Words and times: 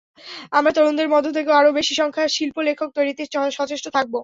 আমরা 0.51 0.71
তরুণদের 0.73 1.07
মধ্য 1.13 1.27
থেকে 1.37 1.49
আরও 1.59 1.71
বেশি 1.79 1.93
সংখ্যা 1.95 2.25
শিল্প-লেখক 2.35 2.89
তৈরিতে 2.97 3.23
সচেষ্ট 3.57 3.85
থাকব। 3.95 4.13